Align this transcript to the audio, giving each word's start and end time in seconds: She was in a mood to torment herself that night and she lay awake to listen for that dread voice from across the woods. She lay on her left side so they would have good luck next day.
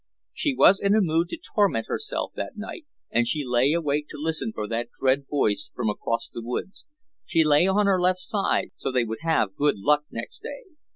She 0.33 0.55
was 0.55 0.79
in 0.79 0.95
a 0.95 0.99
mood 0.99 1.29
to 1.29 1.37
torment 1.37 1.85
herself 1.87 2.31
that 2.35 2.57
night 2.57 2.87
and 3.11 3.27
she 3.27 3.43
lay 3.45 3.71
awake 3.71 4.07
to 4.09 4.17
listen 4.19 4.51
for 4.51 4.67
that 4.67 4.89
dread 4.99 5.27
voice 5.29 5.69
from 5.75 5.91
across 5.91 6.27
the 6.27 6.41
woods. 6.41 6.85
She 7.23 7.43
lay 7.43 7.67
on 7.67 7.85
her 7.85 8.01
left 8.01 8.17
side 8.17 8.71
so 8.77 8.91
they 8.91 9.03
would 9.05 9.19
have 9.21 9.53
good 9.55 9.77
luck 9.77 10.05
next 10.09 10.41
day. 10.41 10.63